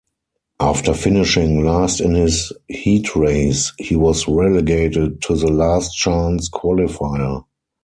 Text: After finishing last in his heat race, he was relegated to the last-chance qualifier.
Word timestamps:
After 0.59 0.95
finishing 0.95 1.63
last 1.63 2.01
in 2.01 2.15
his 2.15 2.51
heat 2.67 3.15
race, 3.15 3.71
he 3.77 3.95
was 3.95 4.27
relegated 4.27 5.21
to 5.21 5.35
the 5.35 5.51
last-chance 5.51 6.49
qualifier. 6.49 7.43